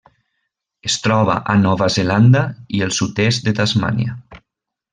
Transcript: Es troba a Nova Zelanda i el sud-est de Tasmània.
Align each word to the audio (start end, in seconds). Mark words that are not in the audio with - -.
Es 0.89 0.95
troba 1.07 1.35
a 1.53 1.57
Nova 1.65 1.89
Zelanda 1.97 2.41
i 2.79 2.81
el 2.87 2.97
sud-est 3.01 3.49
de 3.51 3.55
Tasmània. 3.61 4.19